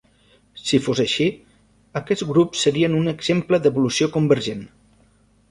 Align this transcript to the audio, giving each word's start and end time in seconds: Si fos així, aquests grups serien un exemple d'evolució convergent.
Si 0.69 0.77
fos 0.85 1.01
així, 1.03 1.27
aquests 2.01 2.25
grups 2.31 2.65
serien 2.69 2.97
un 3.01 3.13
exemple 3.13 3.61
d'evolució 3.67 4.11
convergent. 4.19 4.67